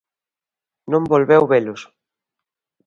[0.91, 1.81] Non volveu velos.